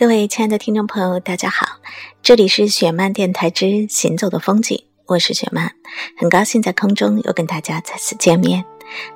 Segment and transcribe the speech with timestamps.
[0.00, 1.66] 各位亲爱的听众朋友，大家好，
[2.22, 5.74] 这里是雪漫电台之行走的风景，我是雪漫，
[6.16, 8.64] 很高兴在空中又跟大家再次见面。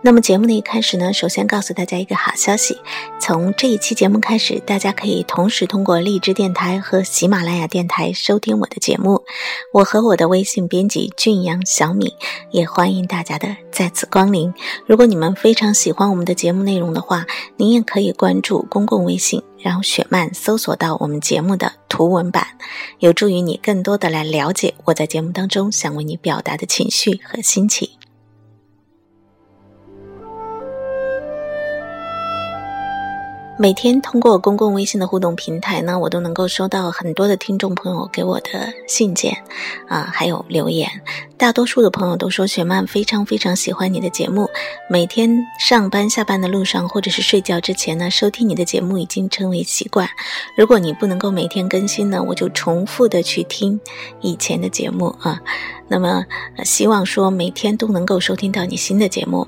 [0.03, 2.79] 那么节目的一开始呢，首先告诉大家一个好消息，
[3.21, 9.25] 从这一期节目开始，大家可以同时通过荔枝电台和喜马拉雅电台收听我的节目。
[9.73, 12.15] 我和我的微信编辑俊阳小米
[12.51, 14.53] 也欢迎大家的再次光临。
[14.87, 22.47] 如果你们非常喜欢我们的节目内容的话，您也可以关注公共微信，然后雪漫搜索到我们节目的图文版，
[22.99, 27.89] 有助于你更多的来了解我在节目当中想为你表达的情绪和心情。
[33.57, 39.33] 每天通过公共微信的互动平台呢，我都能够收到很多的听众朋友给我的信件，
[39.87, 40.91] 啊，还有留言。
[41.37, 44.49] 大多数的朋友都说雪曼非常非常喜欢你的节目，
[44.91, 45.31] 每天
[45.61, 50.09] 上班下班的路上或者是睡觉之前呢，收听你的节目已经成为习惯。
[50.57, 53.81] 如果你不能够每天更新呢，我就重复的去听
[54.21, 55.41] 以前的节目啊。
[55.87, 56.25] 那么，
[56.65, 59.47] 希望说每天都能够收听到你新的节目。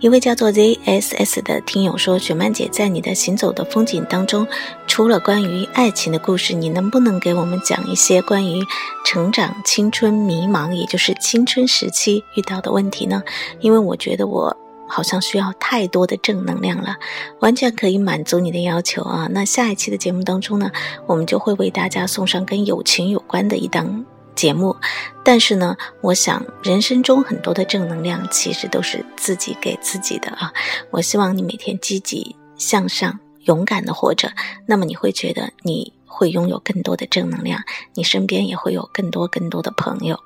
[0.00, 4.46] 一位叫做 ZSS 的听友说：“雪曼姐，在你的行走的风景当中，
[4.86, 8.62] 除了关于爱情的故事，你能不能给我们讲一些关于
[9.04, 13.22] 成长、青春、迷茫，也就是青春时期遇到的问题呢？
[13.60, 14.54] 因为我觉得我
[14.86, 16.96] 好像需要太多的正能量了，
[17.40, 19.26] 完全可以满足你的要求啊。
[19.30, 20.70] 那下一期的节目当中呢，
[21.06, 24.04] 我们就会为大家送上跟友情有关的一档。”
[24.38, 24.76] 节目，
[25.24, 30.52] 但是呢，我想人生中很多的正能量其实都是自己给自己的啊。
[30.92, 34.30] 我希望你每天积极向上、勇敢的活着，
[34.64, 37.60] 那么你会觉得你会拥有更多的正能量，
[37.94, 40.16] 你身边也会有更多更多的朋友。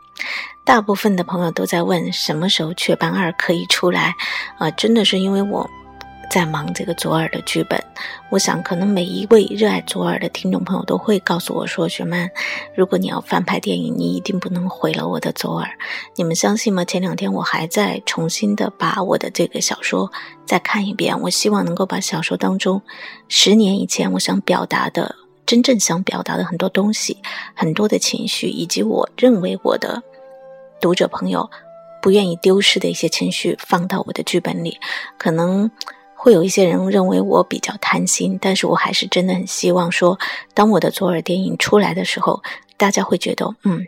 [0.62, 4.14] 大部分的朋友都在问什么时候《雀斑二》可以出来
[4.58, 4.70] 啊？
[4.72, 5.66] 真的是因为我。
[6.32, 7.78] 在忙这个左耳的剧本，
[8.30, 12.30] 我想可能每一位热爱左耳的听众朋友都会告诉我说：“雪曼，
[12.74, 15.68] 如果你要翻拍电影，你一定不能毁了我的左耳。”
[16.16, 16.86] 你们相信吗？
[16.86, 20.10] 前两天我还在重新的把我的这个小说
[20.46, 22.80] 再看一遍，我希望能够把小说当中
[23.28, 25.14] 十年以前我想表达的、
[25.44, 27.18] 真正想表达的很多东西、
[27.54, 30.02] 很多的情绪，以及我认为我的
[30.80, 31.50] 读者朋友
[32.00, 34.78] 不愿意丢失的一些情绪放到我的剧本里，
[35.18, 35.70] 可能。
[36.22, 40.20] 会有一些人认为我比较贪心，但是我还是真的很希望说，
[40.54, 42.44] 当我的左耳电影出来的时候，
[42.76, 43.84] 大家会觉得，嗯，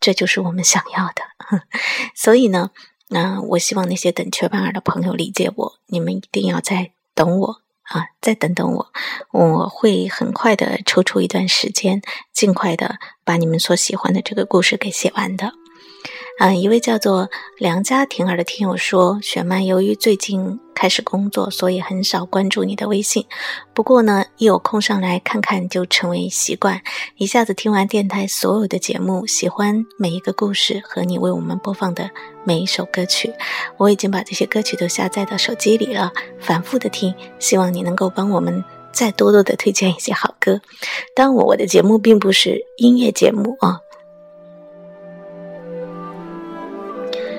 [0.00, 1.60] 这就是我们想要的。
[2.16, 2.70] 所以呢，
[3.08, 8.86] 那我希望那些等雀斑儿的朋友理解我，你们一定要再等我啊，再等等我，
[9.32, 12.00] 我会很快的抽出一段时间，
[12.32, 15.52] 尽快的把你们所喜欢的这个故事给写完的。
[16.38, 23.24] 嗯，一位叫做梁家婷儿的听友说：“雪曼，由于最近开始工作，所以很少关注你的微信。
[23.72, 26.82] 不过呢，一有空上来看看就成为习惯。
[27.16, 32.10] 一下子听完电台所有的节目，喜欢每一个故事和你为我们播放的
[32.44, 33.32] 每一首歌曲。
[33.78, 37.14] 我已经把这些歌曲都下载到手机里了，反复的听。
[37.38, 40.60] 希望你能够帮我们再多多的推荐一些好歌。
[41.14, 43.80] 当我我的节目并不是音乐节目啊。”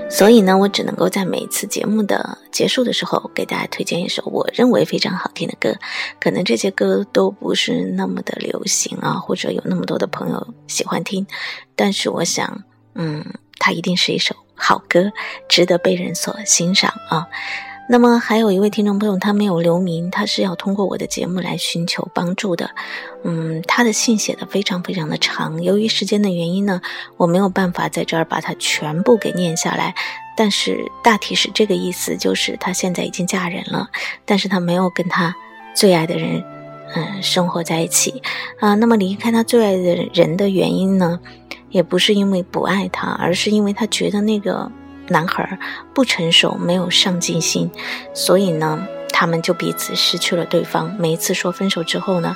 [0.10, 5.76] 所以呢，我只能够在每次节目的结束的时候，给大家推荐一首我认为非常好听的歌。
[6.20, 11.28] 可能这些歌都不是那么的流行啊，或者有那么多的朋友喜欢听，
[11.76, 12.64] 但是我想，
[12.96, 13.24] 嗯，
[13.60, 15.12] 它一定是一首好歌，
[15.48, 17.28] 值得被人所欣赏啊。
[17.90, 22.70] 那么还有一位听众朋友，他没有留名，他是要通过我的节目来寻求帮助的。
[23.24, 26.82] 嗯，他的信写的非常非常的长，由于时间的原因呢，
[27.16, 29.96] 我没有办法在这儿把它全部给念下来。
[30.36, 33.88] 但是大体是这个意思，就是他现在已经嫁人了，
[34.26, 35.34] 但是他没有跟他
[35.74, 36.44] 最爱的人，
[36.94, 38.22] 嗯，生活在一起
[38.60, 38.76] 啊。
[38.76, 41.20] 那么离开他最爱的人的原因呢，
[41.70, 44.70] 也不是因为不爱他，而是因为他觉得那个。
[45.10, 45.58] 男孩
[45.94, 47.72] 不成熟，没有上进心，
[48.14, 50.96] 所以呢，他们就彼此失去了对方。
[51.00, 52.36] 每一次说分手之后呢，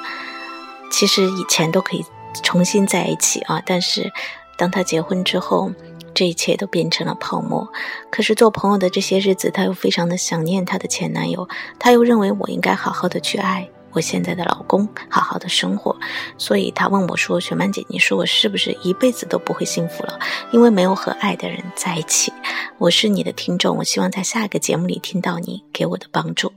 [0.91, 2.05] 其实以前都可以
[2.43, 4.11] 重新在一起啊，但是
[4.57, 5.71] 当他结婚之后，
[6.13, 7.67] 这一切都变成了泡沫。
[8.09, 11.47] 可是做朋友的这些日子，他又非常的想念他的前男友，
[11.79, 13.69] 他又认为我应该好好的去爱。
[13.93, 15.95] 我现在的老公好好的生活，
[16.37, 20.19] 所以他问我说：“雪曼姐，你说我是不是一辈子都不会幸福了？
[20.51, 22.31] 因为没有和爱的人在一起。”
[22.79, 26.51] 我是你的听众，我希望在下一个节目里听到你给我的帮助。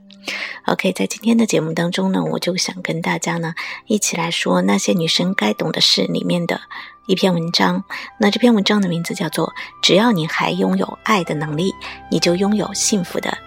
[0.65, 3.53] OK，在今天的节目当中呢，我就想跟大家呢
[3.85, 6.59] 一起来说那些女生该懂的事里面的
[7.05, 7.83] 一篇文章。
[8.19, 9.47] 那这篇文章的名字叫做
[9.83, 11.71] 《只要你还拥有爱的能力，
[12.09, 13.37] 你就拥有幸福的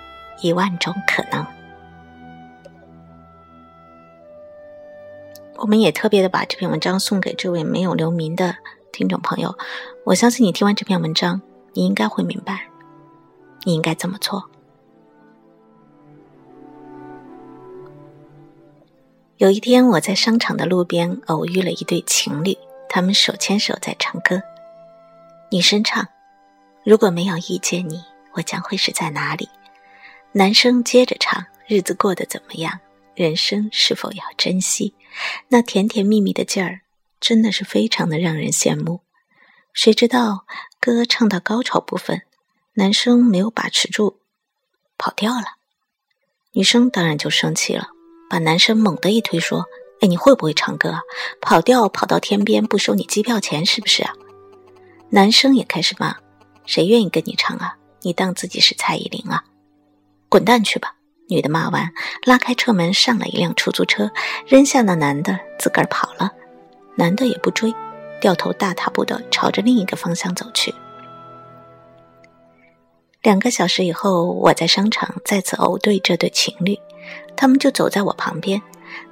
[0.40, 1.42] 一万种可能》。
[5.58, 8.56] 我们也特别的把这篇文章送给这位没有留名的
[8.92, 9.58] 听众朋友。
[10.04, 12.68] 我相信你听完这篇文章，你应该会明白，
[13.64, 14.48] 你应该怎么做。
[19.38, 22.56] 有一天，我在商场的路边偶遇了一对情侣，
[22.88, 24.40] 他们手牵手在唱歌。
[25.50, 26.06] 女生唱
[26.84, 29.48] ：“如果没有遇见你，我将会是在哪里？”
[30.30, 32.78] 男生接着唱：“日子过得怎么样？
[33.18, 34.94] 人生是否要珍惜？”
[35.48, 36.82] 那甜甜蜜蜜的劲儿，
[37.18, 39.00] 真的是非常的让人羡慕。
[39.72, 40.46] 谁知道
[40.80, 42.22] 歌唱到高潮部分，
[42.74, 44.20] 男生没有把持住，
[44.96, 45.58] 跑掉了。
[46.52, 47.88] 女生当然就生气了，
[48.30, 49.66] 把男生猛地一推，说
[50.00, 51.00] ：“哎，你会不会唱歌？
[51.40, 54.14] 跑调跑到天边不收你机票钱是不是啊？”
[55.10, 56.16] 男生也开始骂
[56.66, 57.76] ：“谁愿意跟你唱啊？
[58.02, 59.44] 你当自己是蔡依林啊？
[60.28, 60.94] 滚蛋去吧！”
[61.28, 61.92] 女的骂完，
[62.24, 64.10] 拉开车门上了一辆出租车，
[64.46, 66.32] 扔下那男的，自个儿跑了。
[66.96, 67.74] 男的也不追。
[68.20, 70.74] 掉头大踏步的朝着另一个方向走去。
[73.22, 76.76] 两个小时以后，我在商场再次偶对这对情侣，
[77.36, 78.60] 他们就走在我旁边。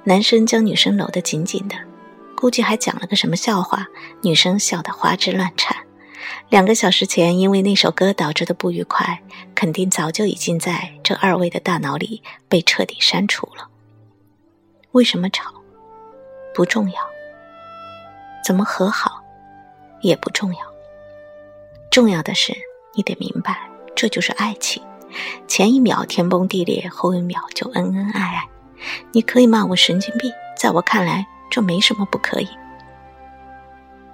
[0.03, 1.77] 男生将女生搂得紧紧的，
[2.35, 3.87] 估计还讲了个什么笑话，
[4.21, 5.86] 女生笑得花枝乱颤。
[6.49, 9.21] 两个小时前因为那首歌导致的不愉快，
[9.53, 13.67] 肯定早就已经在这二位的大脑里被彻底删除了。
[14.91, 15.51] 为什么吵？
[16.53, 16.97] 不重要。
[18.45, 19.21] 怎么和好，
[20.01, 20.59] 也不重要。
[21.91, 22.55] 重要的是，
[22.95, 24.81] 你得明白，这就是爱情。
[25.47, 28.47] 前一秒天崩地裂，后一秒就恩恩爱爱。
[29.11, 32.47] 你可以骂我神经病，在我看来，这没什么不可以。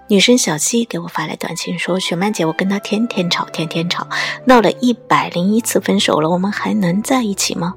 [0.07, 4.07] 女生小西给我发来短信说：“雪曼姐，我跟他天天吵，天天吵，
[4.45, 7.73] 闹了一百零一次分手了，我们还能在一起吗？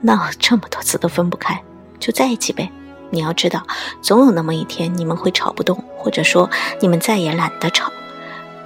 [0.00, 1.60] 闹这么多次都分不开，
[1.98, 2.70] 就在一起呗。”
[3.10, 3.66] 你要知道，
[4.02, 6.48] 总有那么一天，你们会吵不动，或者说
[6.80, 7.90] 你们再也懒得吵。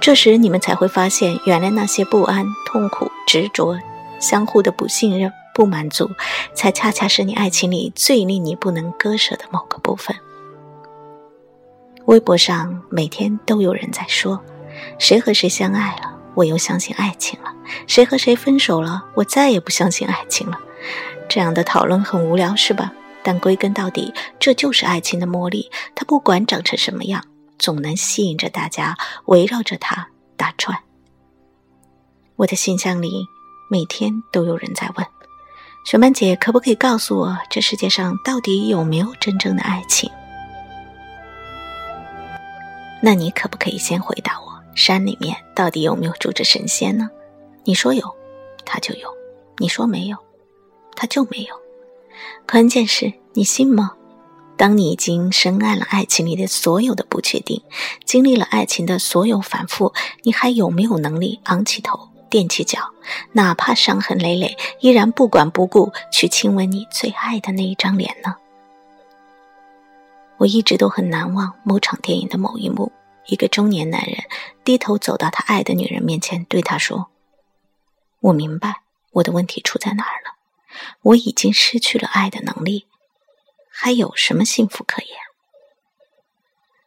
[0.01, 3.79] 这时，你们才会发现，原来那些不安、痛苦、执着、
[4.19, 6.11] 相互的不信任、不满足，
[6.53, 10.13] 才恰恰是你爱情里最令你不能割舍的某个部分。
[12.05, 14.43] 微博上每天都有人在说
[14.99, 17.49] ：“谁和谁相爱了，我又相信爱情了；
[17.87, 20.59] 谁和谁分手了，我再也不相信爱情了。”
[21.29, 22.91] 这样的讨论很无聊，是吧？
[23.23, 25.71] 但归根到底，这就是爱情的魔力。
[25.95, 27.23] 它不管长成什么样，
[27.57, 28.97] 总能吸引着大家
[29.27, 30.77] 围绕着它打转。
[32.35, 33.25] 我的信箱里
[33.69, 35.07] 每天都有人在问
[35.87, 40.11] ：“雪曼姐，可不可以告诉我，这世界上到底有没有真正的爱情？”
[43.05, 47.09] 那你可不可以先回答我：山里面到底有没有住着神仙呢？
[47.65, 48.15] 你说有，
[48.63, 49.09] 他就有；
[49.57, 50.15] 你说没有，
[50.95, 51.53] 他就没有。
[52.49, 53.91] 关键是你信吗？
[54.55, 57.61] 当你已经深谙了爱情里的所有的不确定，
[58.05, 59.91] 经历了爱情的所有反复，
[60.21, 62.79] 你还有没有能力昂起头、踮起脚，
[63.33, 68.35] 哪怕伤痕累累，依然不管不顾去亲吻你最爱的那一张脸呢？
[70.43, 72.91] 我一直都很难忘某场电影的某一幕：
[73.27, 74.25] 一个中年男人
[74.65, 77.09] 低头走到他爱的女人面前，对她说
[78.19, 78.81] ：“我明白
[79.13, 80.35] 我的问题出在哪儿了。”
[81.03, 82.87] 我已经失去了爱的能力，
[83.69, 85.11] 还有什么幸福可言？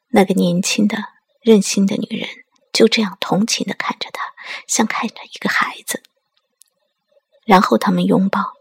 [0.08, 0.98] 那个年轻的、
[1.40, 2.28] 任性的女人
[2.74, 4.34] 就这样同情的看着他，
[4.66, 6.02] 像看着一个孩子。
[7.46, 8.52] 然后他们拥抱，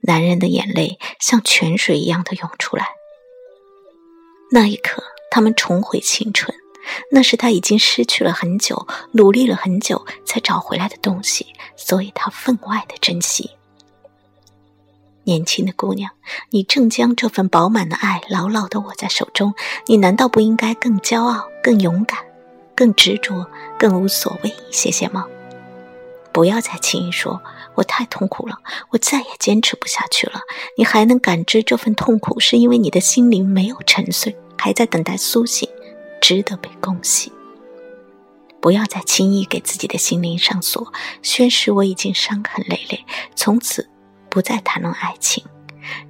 [0.00, 2.88] 男人的眼泪像泉水一样的涌出来。
[4.54, 6.56] 那一刻，他们重回青春，
[7.10, 13.50] 那是他已经失去了很久、努力了很久才找回来的东西，所以他分外的珍惜。
[15.24, 16.12] 年轻的姑娘，
[16.50, 19.54] 你正将这份饱满的爱牢牢地握在手中，
[19.88, 22.20] 你难道不应该更骄傲、更勇敢、
[22.76, 25.26] 更执着、更无所谓一些些吗？
[26.30, 27.40] 不要再轻易说
[27.74, 28.58] “我太痛苦了，
[28.90, 30.40] 我再也坚持不下去了”。
[30.76, 35.68] 你还能感知这份痛苦，是因为你的心灵没有沉睡，还在等待苏醒，
[36.20, 37.32] 值得被恭喜。
[38.60, 40.92] 不要再轻易给自己的心灵上锁，
[41.22, 43.88] 宣誓我已经伤痕累累，从此。
[44.30, 45.44] 不再谈论爱情，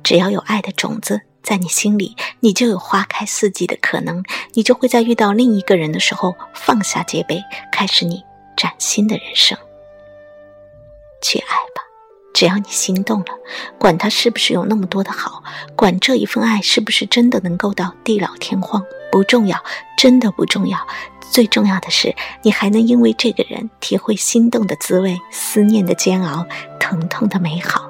[0.02, 4.24] 只要有爱的种子在你心里，你就有花开四季的可能。
[4.54, 8.24] 你就会在遇到另一个人的时候放下戒备，开始你
[8.56, 9.58] 崭新的人生。
[11.20, 11.82] 去爱吧，
[12.34, 13.26] 只要你心动了，
[13.78, 15.42] 管他是不是有那么多的好，
[15.74, 19.62] 管这一份爱是不是真的能够到地老天荒，不重要，
[19.96, 20.78] 真的不重要。
[21.30, 26.44] 最重要的是，你还能因为这个人体会心动的滋味、思念的煎熬、
[26.78, 27.88] 疼痛的美好。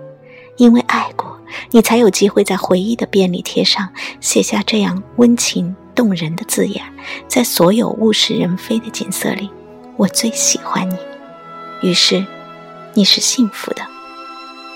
[0.56, 3.88] 因为爱过，你才有机会在回忆的便利贴上
[4.20, 6.84] 写下这样温情动人的字眼。
[7.26, 9.50] 在所有物是人非的景色里，
[9.96, 10.96] 我最喜欢你。
[11.82, 12.24] 于是，
[12.94, 13.82] 你是幸福的，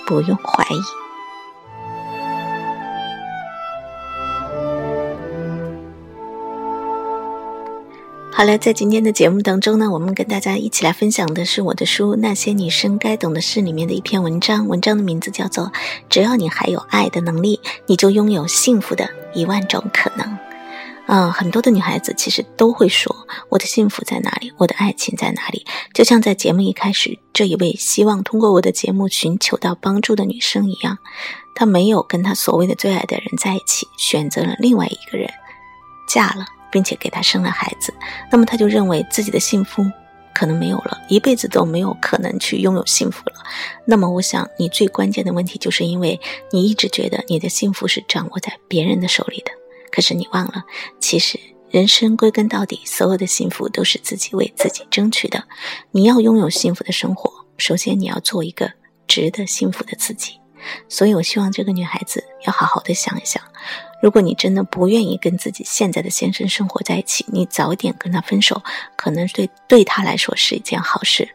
[0.09, 0.79] 不用怀疑。
[8.31, 14.67] 好了，在今天的节目当中呢，我们跟大家一起来分享的是我的书《那些女生该懂的事》里面的一篇文章。
[14.67, 15.65] 文章的名字叫做
[16.09, 20.25] 《只要你还有爱的能力，你就拥有幸福的一万种可能》。
[21.11, 23.15] 嗯，很多的女孩子其实都会说
[23.49, 24.53] ：“我的幸福在哪里？
[24.57, 30.99] 我的爱情在哪里？”就像在节目一开始，这一位希望通过我的节目寻求到帮助的女生一样，
[31.55, 35.27] 她没有跟她所谓的最爱的人在一起，选择了另外一个人，
[36.07, 36.45] 嫁了。
[36.71, 37.91] 并且给他生了孩子，
[38.31, 39.83] 那么他就认为自己的幸福
[40.35, 43.37] 可能没有了，一辈子都没有可能去拥有幸福了。
[43.85, 49.58] 那么，我想你最关键的问题，就是因为你一直觉得你的幸福是掌握在别人的手里的。
[49.91, 50.63] 可是你忘了，
[50.99, 55.43] 其实人生归根到底，所有的幸福都是自己为自己争取的。
[55.91, 58.71] 你要拥有幸福的生活，首先你要做一个
[59.07, 60.39] 值得幸福的自己。
[60.89, 63.41] 所以，我希望这个女孩子要好好的想一想。
[64.01, 68.61] 如果你真的不愿意跟自己现在的先生生活在一起，你早点跟他分手，
[68.97, 71.27] 可能对对他来说是一件好事。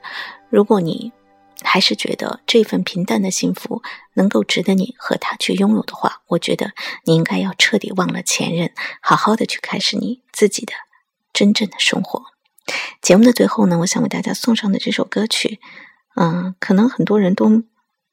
[0.50, 1.10] 如果你
[1.64, 3.82] 还是觉得这份平淡的幸福
[4.14, 6.72] 能够值得你和他去拥有的话，我觉得
[7.04, 10.72] 你应该要彻底忘了前任，好好的去开始你自己的
[11.32, 12.22] 真正的生活。
[13.02, 15.58] 节目的最后呢，我想为大家送上的这首歌曲，
[16.16, 17.64] 嗯，可能很多人都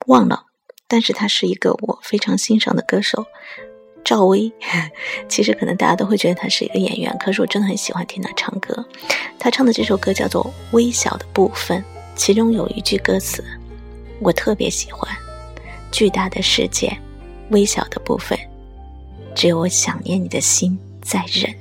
[0.07, 0.45] 忘了，
[0.87, 3.27] 但是他是一个我非常欣赏的歌手。
[4.03, 4.51] 赵薇，
[5.29, 8.83] 其实可能大家都会觉得她是一个演员，可是我真的很喜欢听她唱歌。
[9.37, 11.79] 她唱的这首歌叫做《微小的部分》，
[12.15, 13.43] 其中有一句歌词
[14.19, 15.09] 我特别喜欢
[15.91, 16.95] ：“巨大的世界，
[17.49, 18.37] 微小的部分，
[19.33, 21.53] 只有我想念你的心在忍。”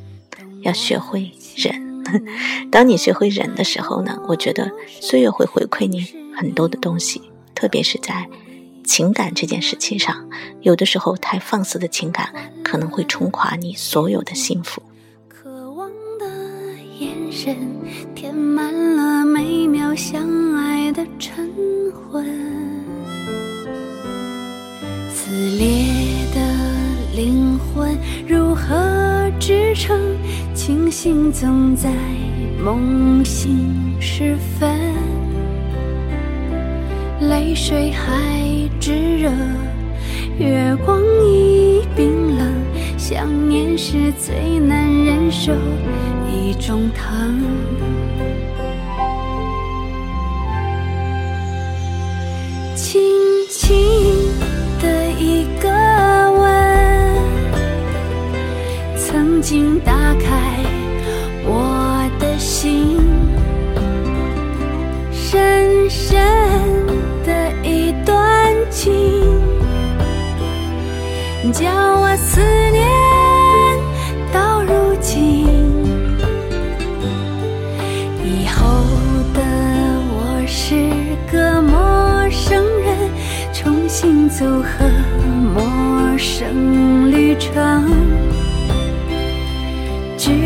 [0.62, 2.02] 要学会忍。
[2.70, 7.22] 当你学会忍的时候呢，我觉得岁月会回馈你很多的东西，
[7.54, 8.28] 特别是在。
[8.82, 10.28] 情感这件事情上，
[10.62, 14.82] 有的时候太放肆的情感可能会冲垮你所有的幸福。
[15.28, 15.88] 渴望
[16.18, 16.26] 的
[16.98, 17.54] 眼神
[19.90, 21.50] 美妙相爱的晨
[22.12, 22.24] 昏，
[25.08, 25.84] 撕裂
[26.32, 26.40] 的
[27.16, 29.98] 灵魂如何支撑？
[30.54, 31.90] 清醒总在
[32.62, 34.78] 梦醒时分。
[37.22, 39.28] 泪水还炙热，
[40.38, 42.46] 月光已冰冷，
[42.96, 45.52] 想念是最难忍受
[46.32, 47.42] 一种疼。
[59.50, 60.62] 曾经打开
[61.44, 63.00] 我的心，
[65.10, 66.20] 深深
[67.26, 68.54] 的一段。
[68.70, 68.92] 情，
[71.52, 72.40] 叫我思
[72.70, 72.86] 念
[74.32, 75.48] 到如今。
[78.22, 78.62] 以后
[79.34, 79.40] 的
[80.12, 80.76] 我是
[81.32, 83.10] 个陌生人，
[83.52, 84.88] 重新走和
[85.52, 88.09] 陌生旅程。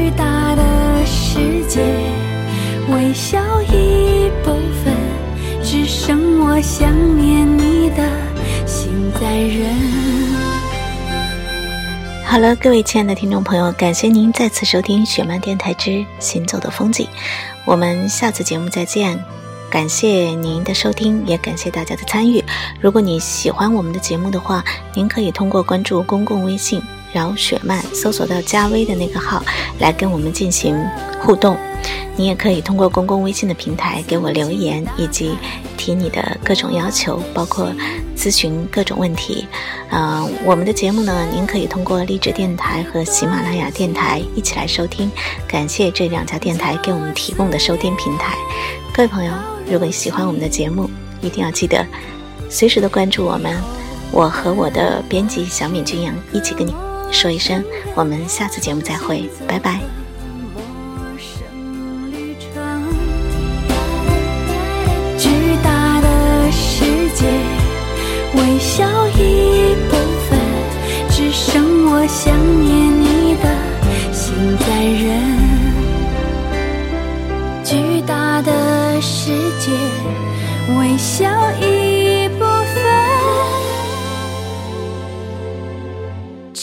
[0.05, 1.81] 巨大的世界，
[2.91, 4.51] 微小一部
[4.85, 4.95] 分，
[5.63, 8.07] 只剩我想念你的
[8.67, 9.75] 心在忍。
[12.23, 17.09] 好了，各位亲爱的听众朋友，感谢您再次收听雪漫电台之行走的风景，
[17.65, 19.19] 我们下次节目再见。
[19.71, 22.45] 感谢您的收听，也感谢大家的参与。
[22.79, 26.83] 如果你喜欢我们的节目的话，您可以通过关注公共微信
[27.15, 29.43] “饶雪漫”，搜索到加微的那个号
[29.79, 30.77] 来跟我们进行
[31.23, 31.57] 互动。
[32.17, 35.37] 你也可以通过公共微信的平台给我留言，以及
[35.77, 37.73] 提你的各种要求，包括
[38.17, 39.47] 咨询各种问题。
[39.91, 45.11] 呃，我们的节目呢，您可以通过励志电台和喜马拉雅电台一起来收听。
[45.49, 48.35] 感谢这两家电台给我们提供的收听平台。
[48.95, 49.33] 各位朋友，
[49.69, 50.89] 如果你喜欢我们的节目，
[51.21, 51.85] 一定要记得
[52.49, 53.61] 随时的关注我们。
[54.13, 56.73] 我和我的编辑小敏君阳一起跟你
[57.11, 59.81] 说一声，我们下次节目再会，拜拜。
[65.17, 65.31] 巨
[65.63, 66.85] 大的世
[67.15, 67.25] 界，
[68.35, 68.85] 微笑
[69.17, 69.97] 一部
[70.29, 70.39] 分，
[71.09, 73.45] 只剩我想念你的
[74.13, 74.67] 心在
[75.01, 75.09] 忍，
[77.65, 79.71] 巨大的世界，
[80.77, 81.25] 微笑
[81.63, 82.04] 一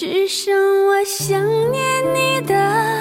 [0.01, 3.00] 只剩我想念你的。